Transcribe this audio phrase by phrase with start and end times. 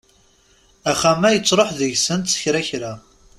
[0.91, 2.93] Axxam-a yettruḥ deg-sent kra kra.